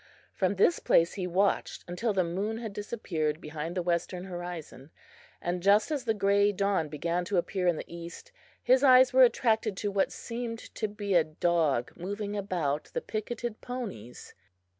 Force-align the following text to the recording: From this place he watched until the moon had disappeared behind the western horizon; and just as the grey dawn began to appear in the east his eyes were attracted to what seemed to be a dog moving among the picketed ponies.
From 0.33 0.55
this 0.55 0.79
place 0.79 1.13
he 1.13 1.27
watched 1.27 1.85
until 1.87 2.11
the 2.11 2.23
moon 2.23 2.57
had 2.57 2.73
disappeared 2.73 3.39
behind 3.39 3.77
the 3.77 3.83
western 3.83 4.23
horizon; 4.23 4.89
and 5.39 5.61
just 5.61 5.91
as 5.91 6.05
the 6.05 6.15
grey 6.15 6.51
dawn 6.51 6.89
began 6.89 7.23
to 7.25 7.37
appear 7.37 7.67
in 7.67 7.75
the 7.77 7.85
east 7.85 8.31
his 8.63 8.83
eyes 8.83 9.13
were 9.13 9.21
attracted 9.23 9.77
to 9.77 9.91
what 9.91 10.11
seemed 10.11 10.57
to 10.73 10.87
be 10.87 11.13
a 11.13 11.23
dog 11.23 11.91
moving 11.95 12.35
among 12.35 12.81
the 12.93 13.01
picketed 13.01 13.61
ponies. 13.61 14.33